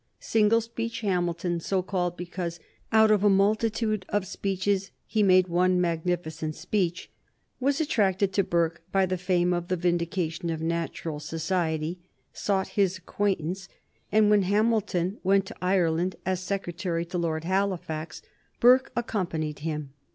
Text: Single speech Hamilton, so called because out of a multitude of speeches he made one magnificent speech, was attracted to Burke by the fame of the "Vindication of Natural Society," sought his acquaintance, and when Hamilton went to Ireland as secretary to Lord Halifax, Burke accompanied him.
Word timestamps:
Single 0.19 0.61
speech 0.61 1.01
Hamilton, 1.01 1.59
so 1.59 1.83
called 1.83 2.17
because 2.17 2.59
out 2.91 3.11
of 3.11 3.23
a 3.23 3.29
multitude 3.29 4.03
of 4.09 4.25
speeches 4.25 4.89
he 5.05 5.21
made 5.21 5.47
one 5.47 5.79
magnificent 5.79 6.55
speech, 6.55 7.11
was 7.59 7.79
attracted 7.79 8.33
to 8.33 8.43
Burke 8.43 8.81
by 8.91 9.05
the 9.05 9.15
fame 9.19 9.53
of 9.53 9.67
the 9.67 9.75
"Vindication 9.75 10.49
of 10.49 10.59
Natural 10.59 11.19
Society," 11.19 11.99
sought 12.33 12.69
his 12.69 12.97
acquaintance, 12.97 13.69
and 14.11 14.31
when 14.31 14.41
Hamilton 14.41 15.19
went 15.23 15.45
to 15.45 15.55
Ireland 15.61 16.15
as 16.25 16.39
secretary 16.39 17.05
to 17.05 17.19
Lord 17.19 17.43
Halifax, 17.43 18.23
Burke 18.59 18.91
accompanied 18.95 19.59
him. 19.59 19.93